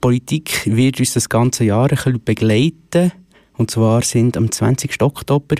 Politik 0.00 0.62
wird 0.66 0.98
uns 0.98 1.14
das 1.14 1.28
ganze 1.28 1.64
Jahr 1.64 1.90
ein 1.90 1.96
bisschen 1.96 2.24
begleiten. 2.24 3.12
Und 3.56 3.70
zwar 3.70 4.02
sind 4.02 4.36
am 4.36 4.50
20. 4.50 5.02
Oktober 5.02 5.56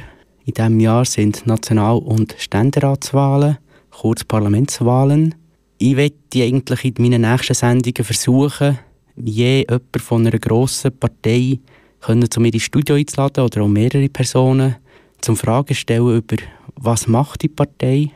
in 0.50 0.54
diesem 0.54 0.80
Jahr 0.80 1.04
sind 1.04 1.46
National- 1.46 1.98
und 1.98 2.34
Ständeratswahlen, 2.38 3.58
kurz 3.90 4.24
Parlamentswahlen. 4.24 5.34
Ich 5.78 5.96
werde 5.96 6.14
eigentlich 6.34 6.84
in 6.84 6.94
meinen 6.98 7.22
nächsten 7.22 7.54
Sendungen 7.54 8.04
versuchen, 8.04 8.78
je 9.16 9.58
jemand 9.68 10.02
von 10.02 10.26
einer 10.26 10.38
grossen 10.38 10.90
Partei 10.98 11.60
zu 12.00 12.40
mir 12.40 12.52
ins 12.52 12.62
Studio 12.62 12.96
einzuladen 12.96 13.44
oder 13.44 13.62
auch 13.62 13.68
mehrere 13.68 14.08
Personen 14.08 14.76
zum 15.20 15.36
Fragen 15.36 15.74
stellen 15.74 16.16
über 16.16 16.36
was 16.74 17.06
macht 17.06 17.42
die 17.42 17.48
Partei, 17.48 18.10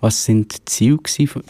was 0.00 0.24
sind 0.24 0.52
die 0.52 0.64
Ziele, 0.64 0.98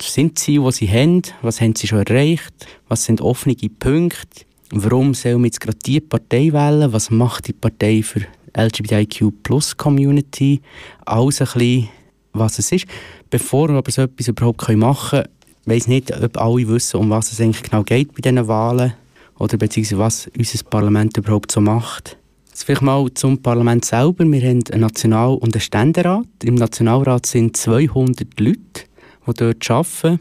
sind 0.01 0.31
die 0.31 0.35
Ziele, 0.35 0.65
die 0.65 0.73
sie 0.73 0.91
haben, 0.91 1.23
was 1.43 1.61
haben 1.61 1.75
sie 1.75 1.87
schon 1.87 2.05
erreicht, 2.07 2.53
was 2.89 3.05
sind 3.05 3.21
offene 3.21 3.55
Punkte, 3.79 4.45
warum 4.71 5.15
soll 5.15 5.35
man 5.35 5.45
jetzt 5.45 5.61
gerade 5.61 5.79
diese 5.85 6.01
Partei 6.01 6.53
wählen, 6.53 6.93
was 6.93 7.11
macht 7.11 7.49
die 7.49 7.53
Partei 7.53 8.03
für 8.03 8.21
LGBTIQ 8.57 9.43
Plus 9.43 9.77
Community, 9.77 10.61
alles 11.05 11.41
ein 11.41 11.49
bisschen, 11.53 11.89
was 12.33 12.59
es 12.59 12.73
ist. 12.73 12.87
Bevor 13.31 13.69
wir 13.69 13.77
aber 13.77 13.91
so 13.91 14.03
etwas 14.03 14.29
überhaupt 14.29 14.69
machen 14.71 15.11
können, 15.11 15.29
weiß 15.67 15.87
nicht, 15.89 16.11
ob 16.23 16.37
alle 16.39 16.69
wissen, 16.69 16.99
um 16.99 17.11
was 17.11 17.33
es 17.33 17.41
eigentlich 17.41 17.63
genau 17.63 17.83
geht 17.83 18.15
bei 18.15 18.21
diesen 18.21 18.49
Wahlen 18.49 18.95
oder 19.39 19.57
beziehungsweise 19.57 19.99
was 19.99 20.31
unser 20.37 20.65
Parlament 20.65 21.17
überhaupt 21.17 21.53
so 21.53 21.61
macht. 21.61 22.18
Jetzt 22.59 22.65
vielleicht 22.65 22.83
mal 22.83 23.09
zum 23.15 23.41
Parlament 23.41 23.85
selber. 23.85 24.25
Wir 24.25 24.41
haben 24.41 24.65
einen 24.73 24.81
National- 24.81 25.37
und 25.37 25.55
einen 25.55 25.61
Ständerat. 25.61 26.27
Im 26.43 26.57
Nationalrat 26.57 27.25
sind 27.25 27.57
200 27.57 28.41
Leute, 28.41 28.59
die 29.29 29.33
dort 29.33 29.71
arbeiten. 29.71 30.21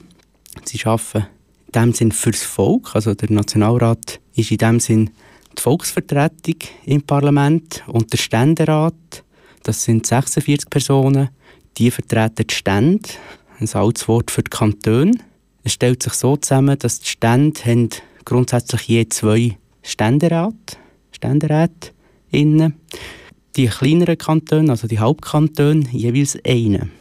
Sie 0.63 0.85
arbeiten 0.85 1.25
in 1.65 1.71
dem 1.71 1.93
Sinn 1.93 2.11
fürs 2.11 2.43
Volk. 2.43 2.91
Also 2.93 3.15
der 3.15 3.31
Nationalrat 3.31 4.19
ist 4.35 4.51
in 4.51 4.59
dem 4.59 4.79
Sinn 4.79 5.09
die 5.57 5.61
Volksvertretung 5.63 6.57
im 6.85 7.01
Parlament 7.01 7.83
und 7.87 8.13
der 8.13 8.19
Ständerat, 8.19 9.23
das 9.63 9.83
sind 9.83 10.05
46 10.05 10.69
Personen, 10.69 11.29
die 11.79 11.89
vertreten 11.89 12.45
die 12.45 12.53
Stände, 12.53 13.09
ein 13.59 13.67
altes 13.73 14.07
Wort 14.07 14.29
für 14.29 14.43
die 14.43 14.51
Kantone. 14.51 15.17
Es 15.63 15.73
stellt 15.73 16.03
sich 16.03 16.13
so 16.13 16.37
zusammen, 16.37 16.77
dass 16.77 16.99
die 16.99 17.09
Stände 17.09 17.59
haben 17.65 17.89
grundsätzlich 18.25 18.83
je 18.83 19.09
zwei 19.09 19.57
Ständerat, 19.81 20.77
Ständeräte 21.11 21.96
innen. 22.31 22.75
Die 23.55 23.67
kleineren 23.67 24.17
Kantone, 24.17 24.71
also 24.71 24.87
die 24.87 24.99
Hauptkantone, 24.99 25.85
jeweils 25.91 26.37
einen. 26.45 26.91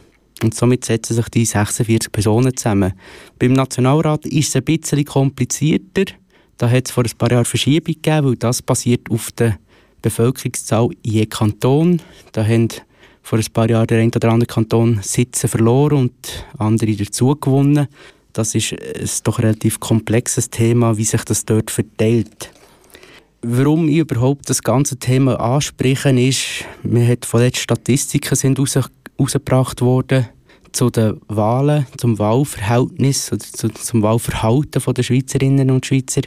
Und 0.43 0.53
somit 0.53 0.85
setzen 0.85 1.15
sich 1.15 1.29
die 1.29 1.45
46 1.45 2.11
Personen 2.11 2.55
zusammen. 2.55 2.93
Beim 3.39 3.53
Nationalrat 3.53 4.25
ist 4.25 4.49
es 4.49 4.55
ein 4.55 4.63
bisschen 4.63 5.03
komplizierter. 5.05 6.05
Da 6.57 6.69
hat 6.69 6.87
es 6.87 6.91
vor 6.91 7.03
ein 7.03 7.17
paar 7.17 7.31
Jahren 7.31 7.45
Verschiebung 7.45 7.95
gegeben, 7.95 8.27
weil 8.27 8.35
das 8.35 8.61
basiert 8.61 9.09
auf 9.09 9.31
der 9.31 9.57
Bevölkerungszahl 10.01 10.89
je 11.03 11.25
Kanton. 11.25 12.01
Da 12.31 12.45
haben 12.45 12.69
vor 13.21 13.39
ein 13.39 13.45
paar 13.51 13.69
Jahren 13.69 13.87
der 13.87 13.99
ein 13.99 14.11
oder 14.15 14.31
andere 14.31 14.47
Kanton 14.47 14.99
Sitze 15.01 15.47
verloren 15.47 15.97
und 15.97 16.45
andere 16.57 16.95
dazu 16.95 17.35
gewonnen. 17.35 17.87
Das 18.33 18.53
ist 18.55 18.73
ein 18.73 19.09
doch 19.23 19.39
relativ 19.39 19.79
komplexes 19.79 20.49
Thema, 20.49 20.97
wie 20.97 21.03
sich 21.03 21.23
das 21.23 21.45
dort 21.45 21.71
verteilt. 21.71 22.51
Warum 23.41 23.87
ich 23.87 23.97
überhaupt 23.97 24.49
das 24.49 24.63
ganze 24.63 24.97
Thema 24.97 25.39
anspreche, 25.39 26.09
ist, 26.09 26.65
mir 26.81 27.07
hat 27.07 27.23
von 27.25 27.47
Statistiken 27.53 28.35
sind 28.35 28.59
rausgebracht 28.59 29.81
worden 29.81 30.27
zu 30.71 30.89
den 30.89 31.21
Wahlen, 31.27 31.85
zum 31.97 32.17
Wahlverhältnis 32.17 33.31
oder 33.31 33.39
zu, 33.39 33.69
zum 33.69 34.01
Wahlverhalten 34.01 34.81
der 34.93 35.03
Schweizerinnen 35.03 35.69
und 35.69 35.85
Schweizer. 35.85 36.21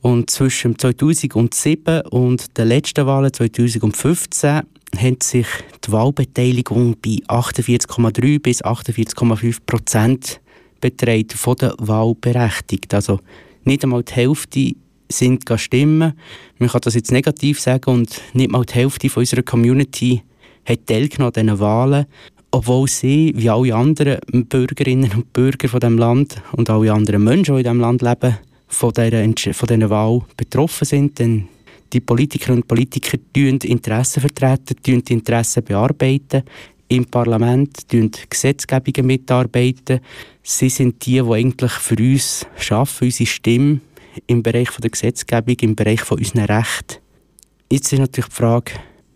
Und 0.00 0.30
zwischen 0.30 0.78
2007 0.78 2.02
und 2.10 2.56
den 2.56 2.68
letzten 2.68 3.06
Wahlen 3.06 3.32
2015 3.32 4.62
hat 4.96 5.22
sich 5.22 5.46
die 5.84 5.92
Wahlbeteiligung 5.92 6.96
bei 7.02 7.18
48,3 7.28 8.40
bis 8.40 8.64
48,5 8.64 9.58
Prozent 9.66 10.40
beträgt 10.80 11.34
von 11.34 11.56
der 11.56 11.74
Wahlberechtigten. 11.78 12.96
Also 12.96 13.20
nicht 13.64 13.84
einmal 13.84 14.02
die 14.02 14.12
Hälfte 14.14 14.74
sind 15.08 15.44
stimmen. 15.56 16.12
Man 16.58 16.68
kann 16.68 16.80
das 16.82 16.94
jetzt 16.94 17.12
negativ 17.12 17.60
sagen 17.60 17.90
und 17.90 18.20
nicht 18.32 18.50
mal 18.50 18.64
die 18.64 18.74
Hälfte 18.74 19.08
von 19.08 19.22
unserer 19.22 19.42
Community 19.42 20.22
hat 20.64 20.86
teilgenommen 20.86 21.32
an 21.34 21.46
diesen 21.46 21.60
Wahlen 21.60 22.06
obwohl 22.50 22.88
sie, 22.88 23.32
wie 23.36 23.50
alle 23.50 23.74
anderen 23.74 24.18
Bürgerinnen 24.48 25.10
und 25.14 25.32
Bürger 25.32 25.68
von 25.68 25.80
dem 25.80 25.98
Land 25.98 26.40
und 26.52 26.70
alle 26.70 26.92
anderen 26.92 27.22
Menschen, 27.22 27.54
die 27.54 27.60
in 27.60 27.64
diesem 27.64 27.80
Land 27.80 28.02
leben, 28.02 28.38
von 28.66 28.92
dieser, 28.92 29.54
von 29.54 29.66
dieser 29.66 29.90
Wahl 29.90 30.22
betroffen 30.36 30.84
sind. 30.84 31.18
Denn 31.18 31.48
die 31.92 32.00
Politikerinnen 32.00 32.62
und 32.62 32.68
Politiker 32.68 33.18
tun 33.32 33.58
Interessen 33.58 34.20
vertreten, 34.20 34.76
tun 34.82 35.02
die 35.04 35.12
Interessen 35.12 35.64
bearbeiten, 35.64 36.42
im 36.88 37.04
Parlament 37.04 37.88
tun 37.88 38.10
Gesetzgebungen 38.28 39.06
mitarbeiten. 39.06 40.00
Sie 40.42 40.70
sind 40.70 41.04
die, 41.04 41.20
die 41.20 41.32
eigentlich 41.32 41.72
für 41.72 41.96
uns 41.96 42.46
arbeiten, 42.70 43.04
unsere 43.04 43.26
Stimme 43.26 43.80
im 44.26 44.42
Bereich 44.42 44.70
der 44.70 44.90
Gesetzgebung, 44.90 45.56
im 45.60 45.76
Bereich 45.76 46.00
von 46.00 46.18
unseren 46.18 46.44
Rechten. 46.44 46.96
Jetzt 47.70 47.92
ist 47.92 47.98
natürlich 47.98 48.30
die 48.30 48.36
Frage, 48.36 48.72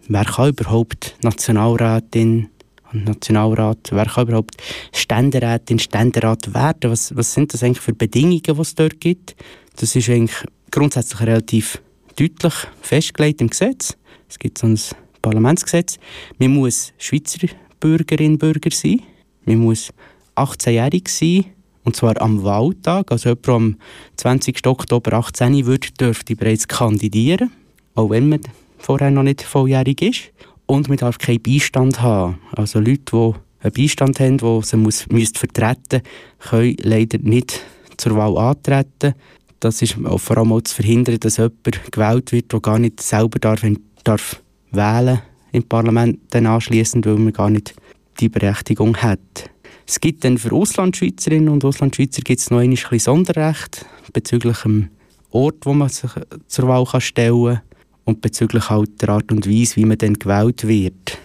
wer 0.08 0.24
kann 0.24 0.50
überhaupt 0.50 1.16
Nationalrätin 1.22 2.48
Nationalrat, 2.92 3.88
wer 3.90 4.04
kann 4.04 4.28
überhaupt 4.28 4.56
Ständerätin, 4.92 5.78
Ständerat 5.78 6.52
werden? 6.54 6.90
Was, 6.90 7.14
was 7.16 7.32
sind 7.32 7.52
das 7.52 7.62
eigentlich 7.62 7.80
für 7.80 7.94
Bedingungen, 7.94 8.42
die 8.42 8.50
es 8.50 8.74
dort 8.74 9.00
gibt? 9.00 9.34
Das 9.76 9.96
ist 9.96 10.08
eigentlich 10.08 10.36
grundsätzlich 10.70 11.20
relativ 11.20 11.80
deutlich 12.16 12.54
festgelegt 12.82 13.40
im 13.40 13.48
Gesetz. 13.48 13.96
Es 14.28 14.38
gibt 14.38 14.58
so 14.58 14.66
ein 14.66 14.78
Parlamentsgesetz. 15.20 15.98
Man 16.38 16.54
muss 16.54 16.92
Schweizer 16.98 17.48
Bürgerin, 17.80 18.38
Bürger 18.38 18.70
sein. 18.70 19.02
Man 19.44 19.58
muss 19.58 19.92
18-jährig 20.36 21.08
sein. 21.08 21.46
Und 21.84 21.96
zwar 21.96 22.20
am 22.20 22.44
Wahltag. 22.44 23.10
Also 23.10 23.30
jemand, 23.30 23.48
am 23.48 23.76
20. 24.16 24.66
Oktober 24.66 25.14
18 25.14 25.66
wird, 25.66 26.00
dürfte 26.00 26.36
bereits 26.36 26.68
kandidieren. 26.68 27.50
Auch 27.94 28.10
wenn 28.10 28.28
man 28.28 28.40
vorher 28.78 29.10
noch 29.10 29.22
nicht 29.22 29.42
volljährig 29.42 30.02
ist. 30.02 30.20
Und 30.66 30.88
man 30.88 30.98
darf 30.98 31.18
keinen 31.18 31.42
Beistand 31.42 32.00
haben. 32.00 32.38
Also 32.52 32.78
Leute, 32.78 33.02
die 33.12 33.32
einen 33.62 33.72
Beistand 33.72 34.20
haben, 34.20 34.38
die 34.38 34.60
sie 34.62 34.76
muss, 34.76 35.06
müssen 35.08 35.34
vertreten 35.34 36.02
können 36.38 36.76
leider 36.82 37.18
nicht 37.18 37.60
zur 37.96 38.16
Wahl 38.16 38.36
antreten. 38.38 39.14
Das 39.60 39.82
ist 39.82 39.96
vor 40.16 40.38
allem 40.38 40.52
auch 40.52 40.62
zu 40.62 40.74
verhindern, 40.74 41.20
dass 41.20 41.36
jemand 41.36 41.92
gewählt 41.92 42.32
wird, 42.32 42.52
der 42.52 42.60
gar 42.60 42.78
nicht 42.78 43.00
selber 43.00 43.38
darf, 43.38 43.62
darf 44.02 44.42
wählen 44.72 45.20
im 45.52 45.62
Parlament 45.62 46.18
dann 46.30 46.46
anschliessend, 46.46 47.06
weil 47.06 47.16
man 47.16 47.32
gar 47.32 47.50
nicht 47.50 47.74
die 48.18 48.28
Berechtigung 48.28 48.96
hat. 48.96 49.50
Es 49.92 50.00
gibt 50.00 50.24
dann 50.24 50.38
für 50.38 50.52
Auslandschweizerinnen 50.52 51.50
und 51.50 51.66
Auslandschweizer 51.66 52.22
gibt 52.22 52.40
es 52.40 52.50
noch 52.50 52.60
ein 52.60 52.74
Sonderrecht 52.74 53.84
bezüglich 54.14 54.56
dem 54.62 54.88
Ort, 55.30 55.66
wo 55.66 55.74
man 55.74 55.90
sich 55.90 56.10
zur 56.46 56.66
Wahl 56.66 56.86
stellen 56.98 57.44
kann 57.44 57.60
und 58.06 58.22
bezüglich 58.22 58.70
halt 58.70 59.02
der 59.02 59.10
Art 59.10 59.30
und 59.30 59.46
Weise, 59.46 59.76
wie 59.76 59.84
man 59.84 59.98
dann 59.98 60.14
gewählt 60.14 60.66
wird. 60.66 61.18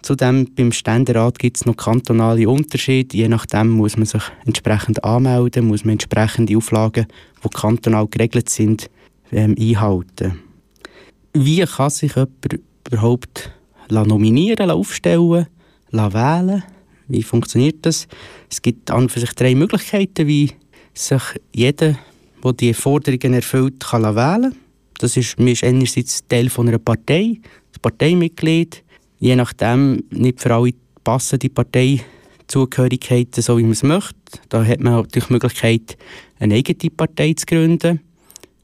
Zudem 0.00 0.46
beim 0.54 0.72
Ständerat 0.72 1.38
gibt 1.38 1.58
es 1.58 1.66
noch 1.66 1.76
kantonale 1.76 2.48
Unterschiede. 2.48 3.14
Je 3.14 3.28
nachdem 3.28 3.68
muss 3.68 3.98
man 3.98 4.06
sich 4.06 4.22
entsprechend 4.46 5.04
anmelden, 5.04 5.66
muss 5.66 5.84
man 5.84 5.92
entsprechende 5.92 6.56
Auflagen, 6.56 7.06
die 7.44 7.48
kantonal 7.50 8.08
geregelt 8.08 8.48
sind, 8.48 8.88
ähm, 9.30 9.54
einhalten. 9.60 10.38
Wie 11.34 11.60
kann 11.66 11.90
sich 11.90 12.16
jemand 12.16 12.60
überhaupt 12.90 13.52
nominieren, 13.90 14.70
aufstellen, 14.70 15.48
wählen? 15.92 16.62
Wie 17.08 17.22
funktioniert 17.22 17.78
das? 17.82 18.06
Es 18.50 18.60
gibt 18.62 18.90
an 18.90 19.08
für 19.08 19.20
sich 19.20 19.32
drei 19.32 19.54
Möglichkeiten, 19.54 20.26
wie 20.26 20.52
sich 20.92 21.22
jeder, 21.54 21.98
der 22.44 22.52
die 22.52 22.74
Forderungen 22.74 23.34
erfüllt, 23.34 23.80
kann 23.80 24.02
wählen 24.02 24.52
kann. 24.52 24.56
Das 24.98 25.16
ist, 25.16 25.38
man 25.38 25.48
ist 25.48 25.64
einerseits 25.64 26.26
Teil 26.26 26.50
von 26.50 26.68
einer 26.68 26.78
Partei, 26.78 27.40
ein 27.40 27.80
Parteimitglied. 27.80 28.84
Je 29.18 29.36
nachdem, 29.36 30.04
nicht 30.10 30.40
für 30.40 30.54
alle 30.54 30.72
passen 31.02 31.38
die 31.38 31.48
Parteizugehörigkeiten 31.48 33.42
so, 33.42 33.56
wie 33.58 33.62
man 33.62 33.72
es 33.72 33.82
möchte. 33.82 34.14
Da 34.48 34.64
hat 34.64 34.80
man 34.80 34.94
natürlich 34.94 35.28
die 35.28 35.32
Möglichkeit, 35.32 35.96
eine 36.38 36.54
eigene 36.54 36.90
Partei 36.90 37.32
zu 37.32 37.46
gründen. 37.46 38.00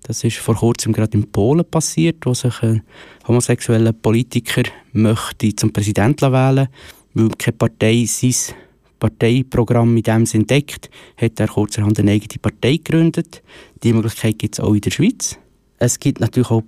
Das 0.03 0.23
ist 0.23 0.37
vor 0.37 0.57
kurzem 0.57 0.93
gerade 0.93 1.17
in 1.17 1.31
Polen 1.31 1.65
passiert, 1.65 2.27
wo 2.27 2.35
sich 2.35 2.63
ein 2.63 2.83
homosexueller 3.27 3.93
Politiker 3.93 4.65
möchte 4.93 5.57
zum 5.57 5.73
Präsidenten 5.73 6.31
wählen 6.31 6.69
weil 7.15 7.31
keine 7.31 7.57
Partei 7.57 8.05
sein 8.07 8.55
Parteiprogramm 8.99 9.97
in 9.97 10.03
dem 10.03 10.27
Sinn 10.27 10.47
deckt, 10.47 10.91
hat 11.17 11.39
er 11.39 11.49
kurzerhand 11.49 11.99
eine 11.99 12.13
eigene 12.13 12.41
Partei 12.41 12.77
gegründet. 12.77 13.43
Die 13.83 13.93
Möglichkeit 13.93 14.39
gibt 14.39 14.55
es 14.55 14.61
auch 14.61 14.75
in 14.75 14.81
der 14.81 14.91
Schweiz. 14.91 15.39
Es 15.79 15.99
gibt 15.99 16.21
natürlich 16.21 16.51
auch 16.51 16.63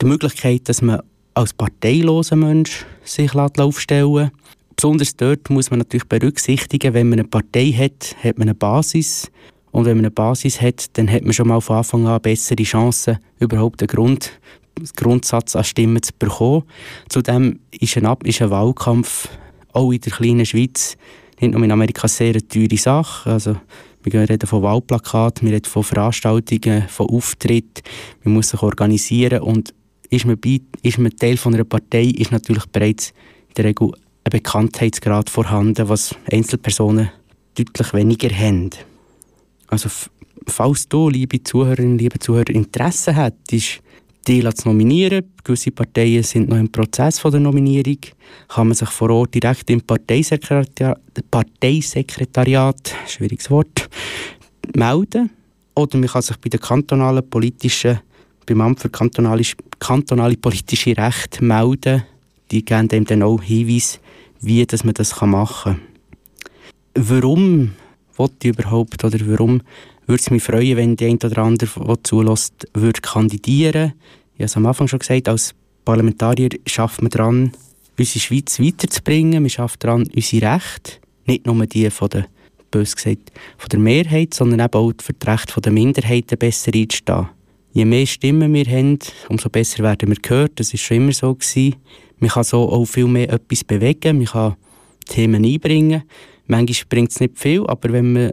die 0.00 0.06
Möglichkeit, 0.06 0.68
dass 0.68 0.80
man 0.82 1.02
als 1.34 1.52
parteiloser 1.52 2.36
Mensch 2.36 2.86
sich 3.04 3.34
aufstellen 3.34 4.14
lässt. 4.14 4.32
Besonders 4.76 5.16
dort 5.16 5.50
muss 5.50 5.70
man 5.70 5.80
natürlich 5.80 6.08
berücksichtigen, 6.08 6.94
wenn 6.94 7.08
man 7.08 7.20
eine 7.20 7.28
Partei 7.28 7.72
hat, 7.72 8.16
hat 8.22 8.38
man 8.38 8.48
eine 8.48 8.54
Basis 8.54 9.30
Und 9.70 9.86
wenn 9.86 9.96
man 9.96 10.06
eine 10.06 10.10
Basis 10.10 10.60
hat, 10.60 10.96
dann 10.96 11.10
hat 11.10 11.22
man 11.22 11.32
schon 11.32 11.48
mal 11.48 11.60
von 11.60 11.76
Anfang 11.76 12.06
an 12.06 12.20
bessere 12.20 12.62
Chancen, 12.62 13.18
überhaupt 13.38 13.82
einen 13.82 13.88
Grund, 13.88 14.30
Grundsatz 14.96 15.56
an 15.56 15.64
Stimmen 15.64 16.02
zu 16.02 16.12
bekommen. 16.18 16.64
Zudem 17.08 17.60
ist 17.70 17.96
ein, 17.96 18.16
ist 18.24 18.42
ein 18.42 18.50
Wahlkampf 18.50 19.28
auch 19.72 19.92
in 19.92 20.00
der 20.00 20.12
kleinen 20.12 20.46
Schweiz, 20.46 20.96
nicht 21.40 21.52
nur 21.52 21.64
in 21.64 21.72
Amerika, 21.72 22.08
sehr 22.08 22.30
eine 22.30 22.46
teure 22.46 22.76
Sache. 22.76 23.30
Also, 23.30 23.56
wir 24.04 24.28
reden 24.28 24.46
von 24.46 24.62
Wahlplakaten, 24.62 25.46
wir 25.46 25.54
reden 25.54 25.68
von 25.68 25.84
Veranstaltungen, 25.84 26.88
von 26.88 27.08
Auftritten. 27.08 27.82
Man 28.24 28.34
muss 28.34 28.50
sich 28.50 28.62
organisieren 28.62 29.42
und 29.42 29.74
ist 30.10 30.26
man, 30.26 30.38
bei, 30.38 30.60
ist 30.82 30.98
man 30.98 31.16
Teil 31.16 31.36
von 31.36 31.54
einer 31.54 31.64
Partei, 31.64 32.04
ist 32.04 32.32
natürlich 32.32 32.66
bereits 32.66 33.12
in 33.48 33.54
der 33.56 33.64
Regel 33.66 33.92
ein 34.24 34.30
Bekanntheitsgrad 34.30 35.30
vorhanden, 35.30 35.88
was 35.88 36.14
Einzelpersonen 36.30 37.10
deutlich 37.54 37.94
weniger 37.94 38.30
haben. 38.30 38.70
Also 39.68 39.88
falls 40.46 40.88
du, 40.88 41.08
liebe 41.08 41.42
Zuhörerinnen, 41.42 41.98
liebe 41.98 42.18
Zuhörer, 42.18 42.50
Interesse 42.50 43.14
hättest, 43.14 43.82
die 44.26 44.48
zu 44.54 44.68
nominieren, 44.68 45.24
gewisse 45.42 45.70
Parteien 45.70 46.22
sind 46.22 46.48
noch 46.48 46.56
im 46.56 46.70
Prozess 46.70 47.18
von 47.18 47.30
der 47.32 47.40
Nominierung, 47.40 47.98
kann 48.48 48.68
man 48.68 48.76
sich 48.76 48.88
vor 48.88 49.10
Ort 49.10 49.34
direkt 49.34 49.68
im 49.70 49.80
Parteisekretariat, 49.80 51.00
Parteisekretariat 51.30 52.94
schwieriges 53.08 53.50
Wort, 53.50 53.88
melden. 54.74 55.30
Oder 55.74 55.98
man 55.98 56.08
kann 56.08 56.22
sich 56.22 56.36
bei 56.36 56.50
der 56.50 56.60
kantonalen 56.60 57.28
politischen, 57.28 58.00
beim 58.46 58.60
Amt 58.60 58.80
für 58.80 58.90
kantonale, 58.90 59.42
kantonale 59.78 60.36
politische 60.36 60.96
Recht 60.96 61.40
melden. 61.40 62.04
Die 62.50 62.64
geben 62.64 62.88
dem 62.88 63.04
dann 63.04 63.22
auch 63.22 63.42
Hinweise, 63.42 63.98
wie 64.40 64.64
dass 64.66 64.84
man 64.84 64.94
das 64.94 65.18
machen 65.20 65.80
kann. 66.94 67.08
Warum 67.08 67.72
wollte 68.16 68.48
ich 68.48 68.58
überhaupt 68.58 69.02
oder 69.02 69.18
warum 69.26 69.62
würde 70.06 70.20
es 70.20 70.30
mich 70.30 70.42
freuen, 70.42 70.76
wenn 70.76 70.96
die 70.96 71.06
ein 71.06 71.16
oder 71.16 71.38
andere, 71.38 71.68
der 71.84 72.02
zulässt, 72.02 72.68
würde 72.74 73.00
kandidieren. 73.00 73.92
Ich 74.34 74.40
habe 74.40 74.44
es 74.44 74.56
am 74.56 74.66
Anfang 74.66 74.88
schon 74.88 74.98
gesagt, 74.98 75.28
als 75.28 75.54
Parlamentarier 75.84 76.50
schafft 76.66 77.02
man 77.02 77.10
daran, 77.10 77.52
unsere 77.98 78.20
Schweiz 78.20 78.58
weiterzubringen. 78.60 79.42
Man 79.42 79.50
schafft 79.50 79.84
daran, 79.84 80.08
unsere 80.14 80.54
Rechte, 80.54 80.92
nicht 81.26 81.46
nur 81.46 81.66
die 81.66 81.90
von 81.90 82.08
der, 82.08 82.26
bös 82.70 82.96
gesagt, 82.96 83.32
von 83.58 83.68
der 83.68 83.78
Mehrheit, 83.78 84.34
sondern 84.34 84.60
eben 84.60 84.74
auch 84.74 84.92
für 85.00 85.12
die 85.12 85.26
Rechte 85.26 85.60
der 85.60 85.72
Minderheiten 85.72 86.38
besser 86.38 86.72
einzustehen. 86.74 87.28
Je 87.72 87.84
mehr 87.84 88.06
Stimmen 88.06 88.52
wir 88.52 88.66
haben, 88.66 88.98
umso 89.28 89.48
besser 89.48 89.82
werden 89.82 90.10
wir 90.10 90.16
gehört. 90.20 90.52
Das 90.56 90.72
war 90.72 90.78
schon 90.78 90.96
immer 90.98 91.12
so. 91.12 91.34
Gewesen. 91.34 91.76
Man 92.18 92.30
kann 92.30 92.44
so 92.44 92.68
auch 92.68 92.84
viel 92.84 93.06
mehr 93.06 93.30
etwas 93.30 93.64
bewegen, 93.64 94.18
man 94.18 94.26
kann 94.26 94.56
Themen 95.06 95.44
einbringen. 95.44 96.02
Manchmal 96.46 96.86
bringt 96.88 97.10
es 97.10 97.20
nicht 97.20 97.38
viel, 97.38 97.66
aber 97.66 97.92
wenn 97.92 98.12
man 98.12 98.32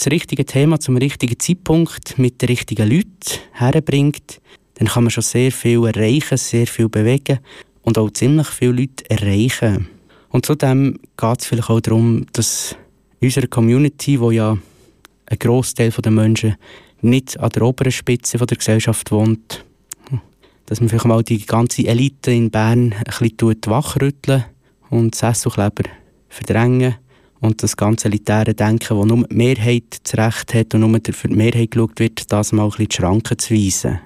das 0.00 0.10
richtige 0.10 0.46
Thema 0.46 0.80
zum 0.80 0.96
richtigen 0.96 1.38
Zeitpunkt 1.38 2.18
mit 2.18 2.40
den 2.40 2.48
richtigen 2.48 2.88
Leuten 2.88 3.38
herbringt, 3.52 4.40
dann 4.74 4.88
kann 4.88 5.04
man 5.04 5.10
schon 5.10 5.22
sehr 5.22 5.52
viel 5.52 5.84
erreichen, 5.84 6.38
sehr 6.38 6.66
viel 6.66 6.88
bewegen 6.88 7.40
und 7.82 7.98
auch 7.98 8.10
ziemlich 8.10 8.46
viele 8.46 8.72
Leute 8.72 9.10
erreichen. 9.10 9.88
Und 10.30 10.46
zudem 10.46 10.98
geht 11.18 11.40
es 11.40 11.46
vielleicht 11.46 11.68
auch 11.68 11.80
darum, 11.80 12.24
dass 12.32 12.76
unsere 13.20 13.46
Community, 13.46 14.18
wo 14.18 14.30
ja 14.30 14.56
ein 15.26 15.38
Großteil 15.38 15.90
der 15.90 16.12
Menschen 16.12 16.56
nicht 17.02 17.38
an 17.38 17.50
der 17.50 17.62
oberen 17.62 17.92
Spitze 17.92 18.38
der 18.38 18.56
Gesellschaft 18.56 19.10
wohnt, 19.10 19.66
dass 20.64 20.80
man 20.80 20.88
vielleicht 20.88 21.04
mal 21.04 21.22
die 21.22 21.44
ganze 21.44 21.86
Elite 21.86 22.30
in 22.30 22.50
Bern 22.50 22.94
ein 22.94 23.04
bisschen 23.04 23.58
wachrütteln 23.66 24.44
und 24.88 25.14
Sesselkleber 25.14 25.90
verdrängen 26.30 26.94
und 27.40 27.62
das 27.62 27.76
ganze 27.76 28.08
elitäre 28.08 28.54
Denken, 28.54 28.96
wo 28.96 29.04
nur 29.04 29.26
die 29.26 29.34
Mehrheit 29.34 29.98
das 30.02 30.16
Recht 30.16 30.54
hat 30.54 30.74
und 30.74 30.80
nur 30.80 31.00
für 31.12 31.28
die 31.28 31.34
Mehrheit 31.34 31.70
geschaut 31.70 31.98
wird, 31.98 32.30
das 32.32 32.52
mal 32.52 32.64
ein 32.64 32.70
bisschen 32.70 32.88
die 32.88 32.96
Schranken 32.96 33.38
zu 33.38 33.54
weisen. 33.54 34.00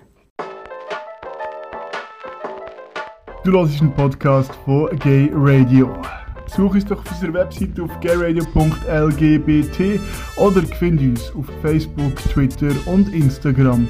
Du 3.44 3.52
hörst 3.52 3.80
einen 3.80 3.92
Podcast 3.92 4.52
von 4.64 4.88
Gay 4.98 5.30
Radio. 5.34 6.02
Such 6.46 6.74
uns 6.74 6.84
doch 6.84 7.00
auf 7.00 7.10
unserer 7.10 7.34
Webseite 7.34 7.82
auf 7.82 7.90
gayradio.lgbt 8.00 10.00
oder 10.36 10.62
find 10.62 11.00
uns 11.00 11.34
auf 11.34 11.46
Facebook, 11.60 12.16
Twitter 12.16 12.72
und 12.86 13.12
Instagram. 13.12 13.88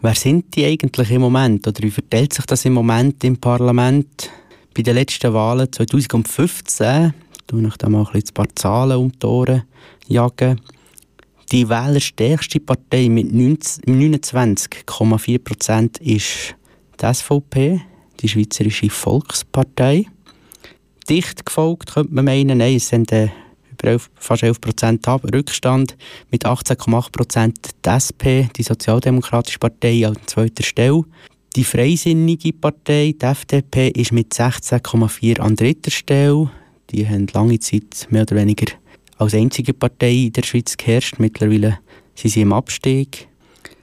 Wer 0.00 0.14
sind 0.14 0.54
die 0.54 0.66
eigentlich 0.66 1.10
im 1.10 1.22
Moment 1.22 1.66
oder 1.66 1.82
wie 1.82 1.90
verteilt 1.90 2.34
sich 2.34 2.46
das 2.46 2.64
im 2.66 2.74
Moment 2.74 3.24
im 3.24 3.38
Parlament? 3.38 4.30
Bei 4.76 4.82
den 4.82 4.96
letzten 4.96 5.32
Wahlen 5.32 5.70
2015, 5.70 7.14
du 7.46 7.60
noch 7.60 7.76
da 7.76 7.88
mal 7.88 8.08
ein, 8.12 8.24
paar 8.34 8.48
Zahlen 8.56 8.98
um 8.98 9.12
die 9.12 9.24
Ohren 9.24 9.62
jagen, 10.08 10.60
die 11.52 11.68
wählerstärkste 11.68 12.58
Partei 12.58 13.08
mit 13.08 13.28
29,4% 13.28 16.00
ist 16.00 16.56
die 17.00 17.14
SVP, 17.14 17.82
die 18.18 18.28
Schweizerische 18.28 18.90
Volkspartei. 18.90 20.06
Dicht 21.08 21.46
gefolgt 21.46 21.94
könnte 21.94 22.12
man 22.12 22.24
meinen, 22.24 22.58
nein, 22.58 22.74
es 22.74 22.88
sind 22.88 23.12
äh, 23.12 23.28
über 23.70 23.90
11, 23.90 24.10
fast 24.16 24.42
11 24.42 24.60
Prozent 24.60 25.06
Rückstand. 25.06 25.96
Mit 26.32 26.46
18,8 26.46 27.12
Prozent 27.12 27.58
die 27.84 27.90
SP, 27.94 28.50
die 28.56 28.64
Sozialdemokratische 28.64 29.60
Partei, 29.60 30.04
an 30.04 30.16
zweiter 30.26 30.64
Stelle. 30.64 31.04
Die 31.56 31.62
Freisinnige 31.62 32.52
Partei, 32.52 33.14
die 33.16 33.24
FDP, 33.24 33.90
ist 33.90 34.10
mit 34.10 34.32
16,4 34.34 35.38
an 35.38 35.54
dritter 35.54 35.92
Stelle. 35.92 36.50
Die 36.90 37.08
haben 37.08 37.28
lange 37.32 37.60
Zeit 37.60 38.08
mehr 38.10 38.22
oder 38.22 38.34
weniger 38.34 38.72
als 39.18 39.34
einzige 39.34 39.72
Partei 39.72 40.14
in 40.14 40.32
der 40.32 40.42
Schweiz 40.42 40.76
geherrscht. 40.76 41.20
Mittlerweile 41.20 41.78
sind 42.16 42.32
sie 42.32 42.40
im 42.40 42.52
Abstieg. 42.52 43.28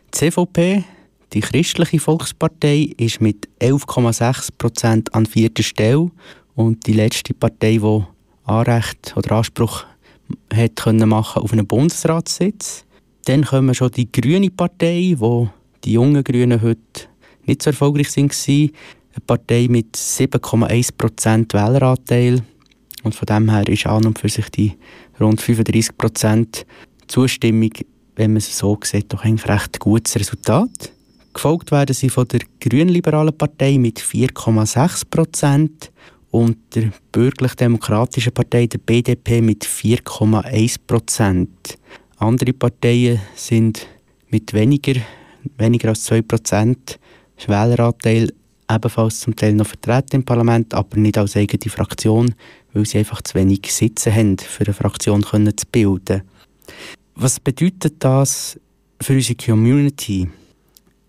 Die 0.07 0.11
CVP, 0.11 0.83
die 1.31 1.39
Christliche 1.39 1.99
Volkspartei, 1.99 2.89
ist 2.97 3.21
mit 3.21 3.47
11,6% 3.61 5.09
an 5.13 5.25
vierter 5.25 5.63
Stelle. 5.63 6.11
Und 6.55 6.85
die 6.87 6.93
letzte 6.93 7.33
Partei, 7.33 7.77
die 7.77 8.03
Anrecht 8.43 9.13
oder 9.15 9.37
Anspruch 9.37 9.85
hat 10.53 10.75
können 10.75 11.07
machen 11.07 11.41
auf 11.41 11.53
einen 11.53 11.65
Bundesratssitz. 11.65 12.83
Dann 13.23 13.45
kommen 13.45 13.73
schon 13.73 13.91
die 13.91 14.11
Grüne 14.11 14.49
Partei, 14.49 15.15
wo 15.17 15.47
die 15.85 15.93
jungen 15.93 16.21
Grünen 16.21 16.61
heute 16.61 17.10
nicht 17.45 17.63
so 17.63 17.69
erfolgreich 17.69 18.15
waren. 18.15 18.29
Eine 19.13 19.25
Partei 19.27 19.67
mit 19.69 19.95
7,1% 19.95 21.53
Wähleranteil. 21.53 22.41
Und 23.03 23.15
von 23.15 23.25
dem 23.25 23.49
her 23.49 23.67
ist 23.67 23.87
an 23.87 24.05
und 24.05 24.19
für 24.19 24.29
sich 24.29 24.49
die 24.49 24.77
rund 25.19 25.41
35% 25.41 26.65
Zustimmung, 27.07 27.71
wenn 28.15 28.31
man 28.31 28.37
es 28.37 28.57
so 28.57 28.77
sieht, 28.83 29.11
doch 29.11 29.23
ein 29.23 29.35
recht 29.37 29.79
gutes 29.79 30.15
Resultat. 30.15 30.93
Gefolgt 31.33 31.71
werden 31.71 31.93
sie 31.93 32.09
von 32.09 32.27
der 32.27 32.41
Grünliberalen 32.59 33.37
Partei 33.37 33.77
mit 33.77 33.99
4,6% 33.99 35.69
und 36.31 36.57
der 36.75 36.91
Bürgerlich-Demokratischen 37.11 38.33
Partei, 38.33 38.67
der 38.67 38.79
BDP, 38.79 39.41
mit 39.41 39.65
4,1%. 39.65 41.47
Andere 42.17 42.53
Parteien 42.53 43.19
sind 43.35 43.87
mit 44.29 44.53
weniger, 44.53 45.01
weniger 45.57 45.89
als 45.89 46.09
2% 46.09 46.97
Wähleranteil 47.49 48.31
ebenfalls 48.69 49.19
zum 49.19 49.35
Teil 49.35 49.53
noch 49.53 49.67
vertreten 49.67 50.17
im 50.17 50.23
Parlament, 50.23 50.73
aber 50.73 50.97
nicht 50.97 51.17
als 51.17 51.35
eigene 51.35 51.71
Fraktion, 51.71 52.33
weil 52.73 52.85
sie 52.85 52.99
einfach 52.99 53.21
zu 53.21 53.35
wenig 53.35 53.71
Sitze 53.71 54.13
haben, 54.13 54.37
für 54.37 54.65
eine 54.65 54.73
Fraktion 54.73 55.23
zu 55.23 55.65
bilden. 55.71 56.21
Was 57.15 57.39
bedeutet 57.39 57.95
das 57.99 58.59
für 59.01 59.13
unsere 59.13 59.35
Community? 59.35 60.29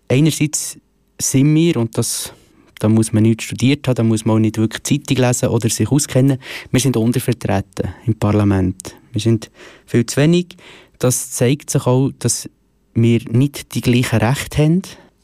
Einerseits 0.09 0.77
sind 1.19 1.55
wir, 1.55 1.77
und 1.77 1.97
das, 1.97 2.33
da 2.79 2.89
muss 2.89 3.13
man 3.13 3.23
nicht 3.23 3.41
studiert 3.41 3.87
haben, 3.87 3.95
da 3.95 4.03
muss 4.03 4.25
man 4.25 4.35
auch 4.35 4.39
nicht 4.39 4.57
wirklich 4.57 4.83
Zeitung 4.83 5.25
lesen 5.25 5.49
oder 5.49 5.69
sich 5.69 5.89
auskennen, 5.89 6.37
wir 6.71 6.79
sind 6.79 6.97
untervertreten 6.97 7.93
im 8.05 8.15
Parlament. 8.15 8.95
Wir 9.11 9.21
sind 9.21 9.49
viel 9.85 10.05
zu 10.05 10.17
wenig. 10.17 10.57
Das 10.99 11.31
zeigt 11.31 11.69
sich 11.69 11.85
auch, 11.85 12.11
dass 12.19 12.49
wir 12.93 13.21
nicht 13.31 13.73
die 13.75 13.81
gleichen 13.81 14.19
Rechte 14.19 14.63
haben. 14.63 14.81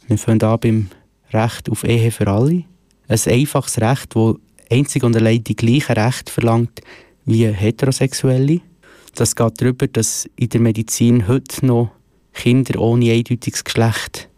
Wir 0.07 0.17
fangen 0.17 0.43
an 0.43 0.59
beim 0.59 0.87
Recht 1.31 1.69
auf 1.69 1.83
Ehe 1.83 2.11
für 2.11 2.27
alle. 2.27 2.63
Ein 3.07 3.19
einfaches 3.27 3.79
Recht, 3.79 4.15
das 4.15 4.35
einzig 4.69 5.03
und 5.03 5.15
allein 5.15 5.43
die 5.43 5.55
gleichen 5.55 5.93
Rechte 5.93 6.31
verlangt 6.31 6.81
wie 7.25 7.47
Heterosexuelle. 7.47 8.61
Das 9.15 9.35
geht 9.35 9.61
darüber, 9.61 9.87
dass 9.87 10.29
in 10.35 10.49
der 10.49 10.61
Medizin 10.61 11.27
heute 11.27 11.65
noch 11.65 11.91
Kinder 12.33 12.79
ohne 12.79 13.11
eindeutiges 13.11 13.63
Geschlecht 13.63 14.29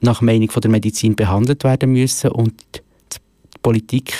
nach 0.00 0.20
Meinung 0.20 0.50
von 0.50 0.62
der 0.62 0.70
Medizin 0.70 1.16
behandelt 1.16 1.64
werden 1.64 1.92
müssen 1.92 2.30
und 2.30 2.54
die 3.12 3.18
Politik 3.62 4.12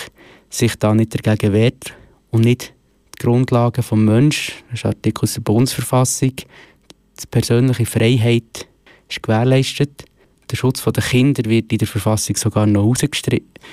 sich 0.50 0.76
da 0.76 0.94
nicht 0.94 1.14
dagegen 1.14 1.52
wehrt 1.52 1.94
und 2.30 2.44
nicht 2.44 2.74
die 3.14 3.24
Grundlagen 3.24 3.82
des 3.82 3.90
Menschen, 3.92 4.54
das 4.70 4.80
ist 4.80 4.86
Artikel 4.86 5.28
der 5.28 5.40
Bundesverfassung, 5.40 6.34
die 6.36 7.26
persönliche 7.30 7.86
Freiheit 7.86 8.68
ist 9.08 9.22
gewährleistet 9.22 10.04
der 10.50 10.56
Schutz 10.56 10.82
der 10.82 11.02
Kinder 11.02 11.44
wird 11.44 11.72
in 11.72 11.78
der 11.78 11.88
Verfassung 11.88 12.36
sogar 12.36 12.66
noch 12.66 12.94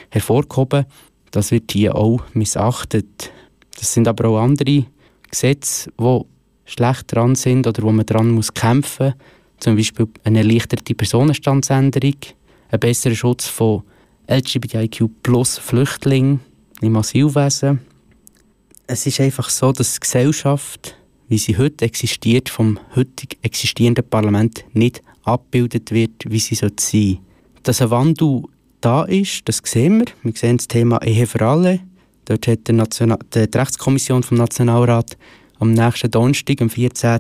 hervorgehoben. 0.10 0.86
Das 1.32 1.52
wird 1.52 1.72
hier 1.72 1.96
auch 1.96 2.22
missachtet. 2.34 3.32
Das 3.78 3.94
sind 3.94 4.08
aber 4.08 4.30
auch 4.30 4.40
andere 4.40 4.86
Gesetze, 5.30 5.92
die 6.00 6.22
schlecht 6.66 7.14
dran 7.14 7.36
sind 7.36 7.68
oder 7.68 7.84
wo 7.84 7.92
man 7.92 8.06
dran 8.06 8.30
muss 8.30 8.54
kämpfen 8.54 9.08
muss. 9.08 9.16
Zum 9.60 9.76
Beispiel 9.76 10.08
eine 10.24 10.40
erleichterte 10.40 10.96
Personenstandsänderung, 10.96 12.16
ein 12.72 12.80
besserer 12.80 13.16
Schutz 13.16 13.48
von 13.48 13.84
LGBTIQ 14.30 15.10
plus 15.24 15.58
Flüchtlingen 15.58 16.40
im 16.82 16.96
Asylwesen. 16.96 17.80
Es 18.88 19.06
ist 19.06 19.20
einfach 19.20 19.50
so, 19.50 19.72
dass 19.72 19.94
die 19.94 20.00
Gesellschaft, 20.02 20.96
wie 21.28 21.38
sie 21.38 21.58
heute 21.58 21.86
existiert, 21.86 22.50
vom 22.50 22.80
heutig 22.96 23.38
existierenden 23.42 24.08
Parlament 24.08 24.66
nicht 24.74 25.02
abgebildet 25.26 25.92
wird, 25.92 26.24
wie 26.28 26.40
sie 26.40 26.56
sein 26.56 26.72
sollte. 26.80 27.20
Dass 27.64 27.82
ein 27.82 27.90
Wandel 27.90 28.44
da 28.82 29.04
ist, 29.04 29.42
das 29.46 29.62
sehen 29.64 30.00
wir. 30.00 30.08
Wir 30.24 30.34
sehen 30.34 30.58
das 30.58 30.68
Thema 30.68 31.02
Ehe 31.02 31.28
für 31.28 31.42
alle. 31.42 31.80
Dort 32.26 32.48
hat 32.48 32.68
die, 32.68 32.74
die 32.74 33.58
Rechtskommission 33.58 34.24
vom 34.24 34.38
Nationalrat 34.38 35.18
am 35.60 35.72
nächsten 35.72 36.12
Donnerstag, 36.12 36.62
am 36.62 36.70
14. 36.70 37.20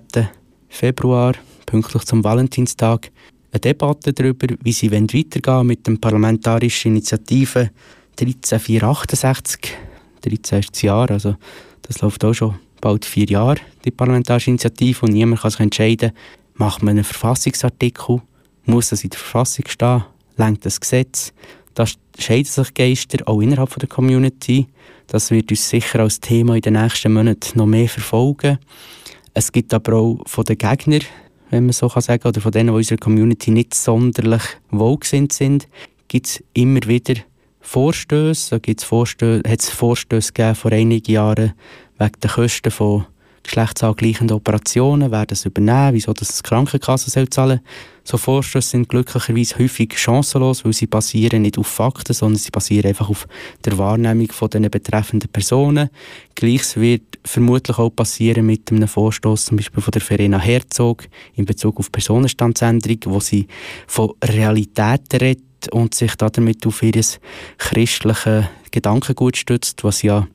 Februar, 0.69 1.33
pünktlich 1.65 2.03
zum 2.03 2.23
Valentinstag, 2.23 3.11
eine 3.51 3.59
Debatte 3.59 4.13
darüber, 4.13 4.47
wie 4.61 4.71
sie 4.71 4.91
weitergehen 4.91 5.67
mit 5.67 5.87
der 5.87 5.95
parlamentarischen 5.95 6.91
Initiative 6.91 7.71
13468. 8.17 9.77
13 10.21 10.59
ist 10.59 10.71
das 10.71 10.81
Jahr, 10.81 11.09
also 11.09 11.35
das 11.83 12.01
läuft 12.01 12.25
auch 12.25 12.33
schon 12.33 12.55
bald 12.81 13.05
vier 13.05 13.25
Jahre, 13.25 13.57
die 13.83 13.91
parlamentarische 13.91 14.49
Initiative, 14.49 15.05
und 15.05 15.13
niemand 15.13 15.41
kann 15.41 15.51
sich 15.51 15.59
entscheiden, 15.59 16.11
macht 16.55 16.83
man 16.83 16.91
einen 16.91 17.03
Verfassungsartikel, 17.03 18.21
muss 18.65 18.89
das 18.89 19.03
in 19.03 19.09
der 19.11 19.19
Verfassung 19.19 19.65
stehen, 19.67 20.03
lenkt 20.37 20.65
das 20.65 20.79
Gesetz. 20.79 21.33
Da 21.73 21.85
scheiden 22.17 22.45
sich 22.45 22.73
Geister 22.73 23.27
auch 23.27 23.41
innerhalb 23.41 23.77
der 23.77 23.89
Community. 23.89 24.67
Das 25.07 25.29
wird 25.31 25.51
uns 25.51 25.69
sicher 25.69 25.99
als 25.99 26.19
Thema 26.19 26.55
in 26.55 26.61
den 26.61 26.73
nächsten 26.73 27.13
Monaten 27.13 27.57
noch 27.57 27.65
mehr 27.65 27.89
verfolgen. 27.89 28.57
Es 29.33 29.51
gibt 29.51 29.73
aber 29.73 29.93
auch 29.93 30.19
von 30.25 30.45
den 30.45 30.57
Gegnern, 30.57 31.03
wenn 31.49 31.65
man 31.65 31.73
so 31.73 31.89
kann 31.89 32.01
sagen, 32.01 32.27
oder 32.27 32.41
von 32.41 32.51
denen, 32.51 32.67
die 32.67 32.73
unserer 32.73 32.97
Community 32.97 33.51
nicht 33.51 33.73
sonderlich 33.73 34.43
wohlgesinnt 34.71 35.33
sind, 35.33 35.67
gibt 36.07 36.27
es 36.27 36.43
immer 36.53 36.81
wieder 36.87 37.15
Vorstöße. 37.59 38.51
Da 38.51 38.59
gibt's 38.59 38.83
Vorstöße, 38.85 39.43
hat 39.47 39.59
es 39.59 39.69
Vorstöße 39.69 40.31
gegeben 40.31 40.55
vor 40.55 40.71
einigen 40.71 41.11
Jahren 41.11 41.53
wegen 41.99 42.19
der 42.21 42.29
Kosten 42.29 42.71
von 42.71 43.05
geschlechtsangleichenden 43.45 44.35
Operationen, 44.35 45.11
wer 45.11 45.25
das 45.25 45.45
übernehmen, 45.45 45.93
wieso 45.93 46.13
das 46.13 46.35
die 46.35 46.43
Krankenkasse 46.43 47.09
soll 47.09 47.29
zahlen 47.29 47.61
So 48.03 48.17
Vorstöße 48.17 48.69
sind 48.71 48.89
glücklicherweise 48.89 49.57
häufig 49.59 49.97
chancenlos, 49.97 50.65
weil 50.65 50.73
sie 50.73 50.87
basieren 50.87 51.43
nicht 51.43 51.57
auf 51.57 51.67
Fakten, 51.67 52.13
sondern 52.13 52.39
sie 52.39 52.51
basieren 52.51 52.89
einfach 52.89 53.09
auf 53.09 53.27
der 53.63 53.77
Wahrnehmung 53.77 54.31
von 54.31 54.49
den 54.49 54.69
betreffenden 54.69 55.29
Personen. 55.29 55.89
Gleiches 56.35 56.75
wird 56.75 57.19
vermutlich 57.23 57.77
auch 57.77 57.89
passieren 57.89 58.45
mit 58.45 58.71
einem 58.71 58.87
Vorstoß 58.87 59.45
zum 59.45 59.57
Beispiel 59.57 59.81
von 59.81 59.91
der 59.91 60.01
Verena 60.01 60.39
Herzog 60.39 61.07
in 61.35 61.45
Bezug 61.45 61.79
auf 61.79 61.91
Personenstandsänderung, 61.91 62.99
wo 63.05 63.19
sie 63.19 63.47
von 63.87 64.13
Realitäten 64.23 65.19
redet 65.19 65.43
und 65.71 65.95
sich 65.95 66.15
damit 66.15 66.65
auf 66.67 66.83
ihr 66.83 67.01
christliches 67.57 68.45
Gedankengut 68.71 69.37
stützt, 69.37 69.83
was 69.83 70.01
ja 70.01 70.27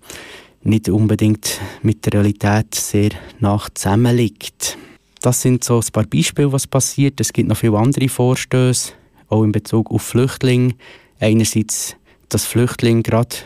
nicht 0.63 0.89
unbedingt 0.89 1.61
mit 1.83 2.05
der 2.07 2.15
Realität 2.15 2.75
sehr 2.75 3.11
nach 3.39 3.71
zusammenliegt. 3.71 4.77
Das 5.23 5.43
sind 5.43 5.65
so 5.65 5.79
ein 5.79 5.93
paar 5.93 6.05
Beispiele, 6.05 6.53
was 6.53 6.67
passiert. 6.67 7.21
Es 7.21 7.33
gibt 7.33 7.49
noch 7.49 7.57
viele 7.57 7.79
andere 7.79 8.09
Vorstöße, 8.09 8.93
auch 9.29 9.45
in 9.45 9.53
Bezug 9.53 9.91
auf 9.91 10.03
Flüchtlinge. 10.03 10.75
Einerseits, 11.19 11.97
dass 12.29 12.47
Flüchtlinge, 12.47 13.03
gerade 13.03 13.37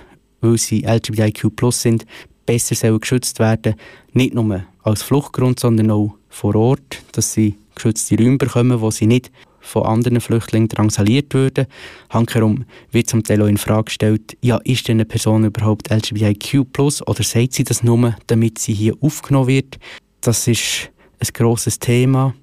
weil 0.41 0.59
sie 0.59 0.85
LGBTIQ 0.85 1.73
sind, 1.73 2.07
besser 2.47 2.99
geschützt 2.99 3.39
werden 3.39 3.75
Nicht 4.13 4.35
nur 4.35 4.65
als 4.83 5.03
Fluchtgrund, 5.03 5.59
sondern 5.59 5.91
auch 5.91 6.15
vor 6.29 6.55
Ort, 6.55 7.03
dass 7.13 7.33
sie 7.33 7.57
geschützte 7.75 8.17
Räume 8.17 8.39
bekommen, 8.39 8.81
wo 8.81 8.91
sie 8.91 9.07
nicht 9.07 9.31
von 9.65 9.85
anderen 9.85 10.21
Flüchtlingen 10.21 10.69
drangsaliert 10.69 11.35
würden. 11.35 11.67
Hankerum 12.11 12.65
wird 12.93 13.09
zum 13.09 13.25
Teil 13.25 13.43
auch 13.43 13.47
in 13.47 13.57
Frage 13.57 13.85
gestellt, 13.85 14.37
ja, 14.41 14.59
ist 14.65 14.87
denn 14.87 14.97
eine 14.97 15.05
Person 15.05 15.45
überhaupt 15.45 15.91
LGBTIQ+, 15.91 16.79
oder 16.79 17.23
sagt 17.23 17.55
sie 17.55 17.65
das 17.65 17.83
nur, 17.83 18.15
damit 18.27 18.59
sie 18.59 18.75
hier 18.75 18.95
aufgenommen 19.01 19.49
wird? 19.49 19.79
Das 20.21 20.47
ist 20.47 20.91
ein 21.19 21.29
grosses 21.33 21.79
Thema. 21.79 22.35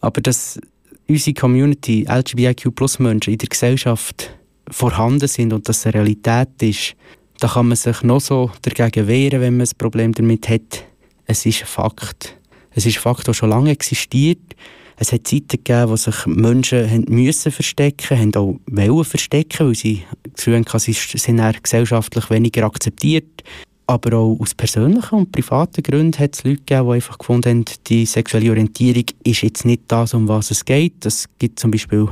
Aber 0.00 0.20
dass 0.20 0.60
unsere 1.08 1.34
Community, 1.34 2.06
LGBTIQ+-Menschen 2.08 3.32
in 3.32 3.38
der 3.38 3.48
Gesellschaft 3.48 4.30
vorhanden 4.70 5.28
sind 5.28 5.52
und 5.52 5.68
das 5.68 5.86
eine 5.86 5.94
Realität 5.94 6.62
ist, 6.62 6.94
da 7.38 7.48
kann 7.48 7.68
man 7.68 7.76
sich 7.76 8.02
noch 8.02 8.20
so 8.20 8.50
dagegen 8.62 9.08
wehren, 9.08 9.40
wenn 9.40 9.56
man 9.56 9.66
ein 9.66 9.78
Problem 9.78 10.12
damit 10.12 10.48
hat. 10.48 10.84
Es 11.26 11.44
ist 11.44 11.62
ein 11.62 11.66
Fakt. 11.66 12.36
Es 12.70 12.86
ist 12.86 12.96
ein 12.96 13.02
Fakt, 13.02 13.26
der 13.26 13.34
schon 13.34 13.50
lange 13.50 13.70
existiert. 13.70 14.54
Es 14.98 15.12
hat 15.12 15.26
Zeiten 15.26 15.62
gegeben, 15.62 15.90
wo 15.90 15.96
sich 15.96 16.26
Menschen 16.26 16.90
haben 16.90 17.04
müssen 17.08 17.52
verstecken 17.52 18.18
haben 18.18 18.34
auch 18.34 18.56
wollen 18.66 19.04
verstecken, 19.04 19.66
weil 19.66 19.74
sie 19.74 20.04
Gefühl 20.34 20.58
hatten, 20.58 20.78
sie 20.78 20.92
sind 20.92 21.62
gesellschaftlich 21.62 22.30
weniger 22.30 22.64
akzeptiert. 22.64 23.44
Aber 23.88 24.16
auch 24.16 24.40
aus 24.40 24.54
persönlichen 24.54 25.14
und 25.14 25.32
privaten 25.32 25.82
Gründen 25.82 26.18
hat 26.18 26.34
es 26.34 26.44
Leute 26.44 26.56
gegeben, 26.56 26.88
die 26.88 26.94
einfach 26.94 27.18
gefunden 27.18 27.48
haben, 27.50 27.64
die 27.86 28.04
sexuelle 28.04 28.50
Orientierung 28.50 29.04
ist 29.22 29.42
jetzt 29.42 29.64
nicht 29.64 29.82
das, 29.88 30.12
um 30.12 30.26
was 30.26 30.50
es 30.50 30.64
geht. 30.64 31.06
Es 31.06 31.28
gibt 31.38 31.60
zum 31.60 31.70
Beispiel 31.70 32.08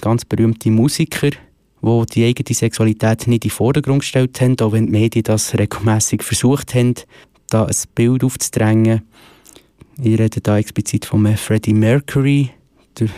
ganz 0.00 0.24
berühmte 0.24 0.70
Musiker, 0.70 1.30
die 1.82 2.06
die 2.14 2.24
eigene 2.24 2.54
Sexualität 2.54 3.26
nicht 3.26 3.44
in 3.44 3.50
den 3.50 3.54
Vordergrund 3.54 4.00
gestellt 4.00 4.40
haben, 4.40 4.58
auch 4.60 4.72
wenn 4.72 4.86
die 4.86 4.92
Medien 4.92 5.24
das 5.24 5.52
regelmäßig 5.58 6.22
versucht 6.22 6.74
haben, 6.74 6.94
da 7.50 7.64
ein 7.64 7.76
Bild 7.94 8.24
aufzudrängen. 8.24 9.02
Ich 10.02 10.18
rede 10.18 10.40
da 10.40 10.56
explizit 10.56 11.04
von 11.04 11.26
Freddie 11.36 11.74
Mercury, 11.74 12.50
der, 12.98 13.08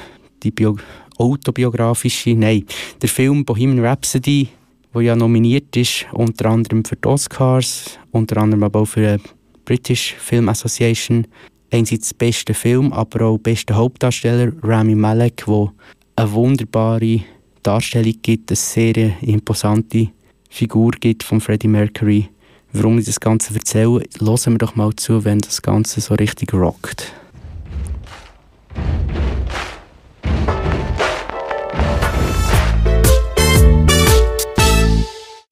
die 0.42 0.50
Bio 0.50 0.76
autobiografische, 1.16 2.34
nein, 2.34 2.64
der 3.00 3.08
Film 3.08 3.44
Bohemian 3.44 3.84
Rhapsody, 3.84 4.48
der 4.92 5.02
ja 5.02 5.14
nominiert 5.14 5.76
ist, 5.76 6.06
unter 6.12 6.46
anderem 6.46 6.84
für 6.84 6.96
die 6.96 7.06
Oscars, 7.06 8.00
unter 8.10 8.38
anderem 8.38 8.64
aber 8.64 8.80
auch 8.80 8.86
für 8.86 9.16
die 9.16 9.22
British 9.64 10.14
Film 10.18 10.48
Association. 10.48 11.28
Einerseits 11.70 12.12
beste 12.12 12.52
Film, 12.52 12.92
aber 12.92 13.26
auch 13.26 13.38
beste 13.38 13.76
Hauptdarsteller 13.76 14.52
Rami 14.62 14.96
Malek, 14.96 15.44
der 15.46 15.72
eine 16.16 16.32
wunderbare 16.32 17.20
Darstellung 17.62 18.14
gibt, 18.22 18.50
eine 18.50 18.56
sehr 18.56 19.22
imposante 19.22 20.08
Figur 20.50 20.90
gibt 20.98 21.22
von 21.22 21.40
Freddie 21.40 21.68
Mercury. 21.68 22.28
Warum 22.75 22.99
ich 22.99 23.05
das 23.05 23.21
Ganze 23.21 23.55
erzähle, 23.55 24.02
hören 24.19 24.52
wir 24.55 24.59
doch 24.59 24.76
mal 24.76 24.97
zu, 24.97 25.26
wenn 25.26 25.38
das 25.38 25.61
Ganze 25.61 26.00
so 26.00 26.14
richtig 26.14 26.55
rockt. 26.55 27.12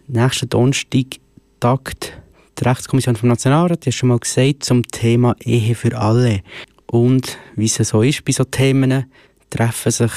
Nächsten 0.06 0.48
Donnerstag 0.48 1.20
tagt 1.60 2.18
die 2.58 2.64
Rechtskommission 2.64 3.16
vom 3.16 3.28
Nationalrat, 3.28 3.84
die 3.84 3.90
hast 3.90 3.96
schon 3.96 4.08
mal 4.08 4.18
gesagt, 4.18 4.64
zum 4.64 4.82
Thema 4.84 5.36
Ehe 5.44 5.74
für 5.74 5.96
alle. 5.96 6.40
Und 6.86 7.36
wie 7.54 7.66
es 7.66 7.74
so 7.74 8.00
ist 8.02 8.24
bei 8.24 8.32
solchen 8.32 8.50
Themen, 8.50 9.12
treffen 9.50 9.92
sich 9.92 10.12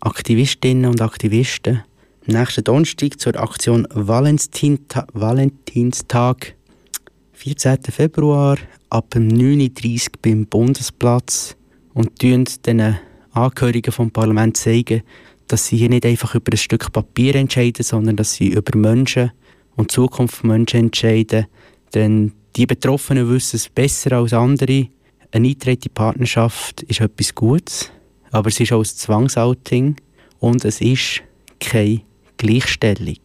Aktivistinnen 0.00 0.90
und 0.90 1.00
Aktivisten 1.00 1.84
nächsten 2.26 2.62
Donnerstag 2.62 3.18
zur 3.18 3.36
Aktion 3.36 3.88
Valentinta 3.92 5.06
Valentinstag, 5.12 6.54
14. 7.32 7.78
Februar, 7.90 8.58
ab 8.90 9.14
9.30 9.16 10.06
Uhr 10.06 10.12
beim 10.22 10.46
Bundesplatz 10.46 11.56
und 11.94 12.22
den 12.22 12.96
Angehörigen 13.32 13.90
vom 13.90 14.12
Parlament 14.12 14.56
zeigen, 14.56 15.02
dass 15.48 15.66
sie 15.66 15.78
hier 15.78 15.88
nicht 15.88 16.06
einfach 16.06 16.36
über 16.36 16.52
ein 16.52 16.58
Stück 16.58 16.92
Papier 16.92 17.34
entscheiden, 17.34 17.82
sondern 17.82 18.14
dass 18.14 18.34
sie 18.34 18.48
über 18.48 18.78
Menschen 18.78 19.32
und 19.74 19.90
die 19.90 19.94
Zukunft 19.94 20.36
von 20.36 20.50
Menschen 20.50 20.78
entscheiden. 20.78 21.46
Denn 21.92 22.32
die 22.54 22.66
Betroffenen 22.66 23.28
wissen 23.30 23.56
es 23.56 23.68
besser 23.68 24.12
als 24.12 24.32
andere. 24.32 24.86
Eine 25.32 25.48
eingetragene 25.48 25.92
Partnerschaft 25.92 26.82
ist 26.82 27.00
etwas 27.00 27.34
Gutes, 27.34 27.90
aber 28.30 28.48
es 28.48 28.60
ist 28.60 28.72
auch 28.72 28.80
ein 28.80 28.84
Zwangsouting 28.84 29.96
und 30.38 30.64
es 30.64 30.80
ist 30.80 31.22
keine 31.58 32.02
Gleichstellung. 32.42 33.18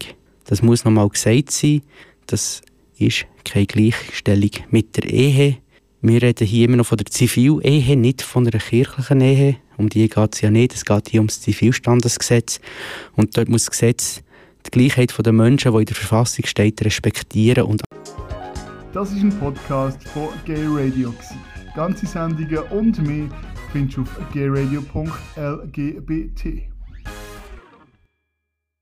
Das 0.44 0.62
muss 0.62 0.84
nochmal 0.84 1.08
gesagt 1.08 1.50
sein. 1.50 1.82
Das 2.26 2.62
ist 2.98 3.26
keine 3.44 3.66
Gleichstellung 3.66 4.50
mit 4.70 4.96
der 4.96 5.10
Ehe. 5.10 5.56
Wir 6.00 6.22
reden 6.22 6.46
hier 6.46 6.66
immer 6.66 6.76
noch 6.76 6.86
von 6.86 6.98
der 6.98 7.06
Zivilehe, 7.06 7.96
nicht 7.96 8.22
von 8.22 8.46
einer 8.46 8.60
kirchlichen 8.60 9.20
Ehe. 9.20 9.56
Um 9.76 9.88
die 9.88 10.08
geht 10.08 10.34
es 10.34 10.40
ja 10.40 10.50
nicht. 10.50 10.72
Es 10.72 10.84
geht 10.84 11.08
hier 11.08 11.20
um 11.20 11.26
das 11.26 11.40
Zivilstandesgesetz. 11.40 12.60
Und 13.16 13.36
dort 13.36 13.48
muss 13.48 13.64
das 13.64 13.72
Gesetz 13.72 14.22
die 14.64 14.70
Gleichheit 14.70 15.12
der 15.18 15.32
Menschen, 15.32 15.72
die 15.72 15.78
in 15.78 15.86
der 15.86 15.96
Verfassung 15.96 16.46
steht, 16.46 16.84
respektieren. 16.84 17.64
Und 17.64 17.82
das 18.92 19.10
ist 19.10 19.22
ein 19.22 19.36
Podcast 19.40 20.06
von 20.10 20.28
Gay 20.44 20.64
Radio. 20.64 21.12
Ganze 21.74 22.06
Sendungen 22.06 22.58
und 22.70 23.04
mehr 23.04 23.28
findest 23.72 23.96
du 23.96 24.02
auf 24.02 24.16
gayradio.lgbt. 24.32 26.77